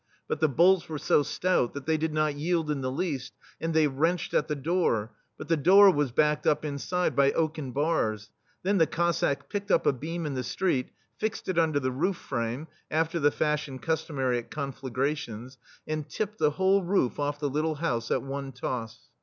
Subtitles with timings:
[0.27, 3.71] But the bolts were so stout that they did not yield in the least, and
[3.71, 7.71] they wrenched at the door; but the door was backed up in side by oaken
[7.71, 8.31] bars.
[8.63, 12.17] Then the Cossacks picked up a beam in the street, fixed it under the roof
[12.17, 17.47] frame, after the fash ion customary at conflagrations, and tipped the whole roof off the
[17.47, 19.11] little house at one toss.